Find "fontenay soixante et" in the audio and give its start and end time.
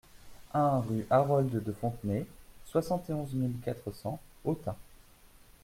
1.71-3.13